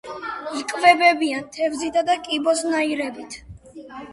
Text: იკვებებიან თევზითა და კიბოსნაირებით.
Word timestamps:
იკვებებიან 0.61 1.45
თევზითა 1.57 2.05
და 2.09 2.17
კიბოსნაირებით. 2.29 3.41